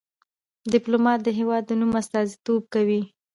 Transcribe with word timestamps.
ډيپلومات 0.73 1.19
د 1.23 1.29
هېواد 1.39 1.63
د 1.67 1.71
نوم 1.79 1.91
استازیتوب 2.01 2.61
کوي. 2.73 3.01